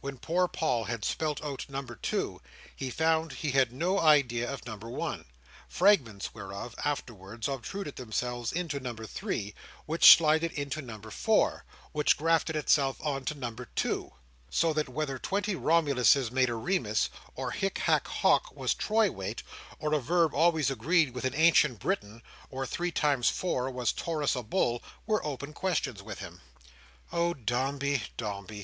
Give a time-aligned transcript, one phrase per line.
[0.00, 2.40] When poor Paul had spelt out number two,
[2.76, 5.24] he found he had no idea of number one;
[5.68, 12.54] fragments whereof afterwards obtruded themselves into number three, which slided into number four, which grafted
[12.54, 14.12] itself on to number two.
[14.48, 19.42] So that whether twenty Romuluses made a Remus, or hic haec hoc was troy weight,
[19.80, 24.36] or a verb always agreed with an ancient Briton, or three times four was Taurus
[24.36, 26.40] a bull, were open questions with him.
[27.10, 28.60] "Oh, Dombey, Dombey!"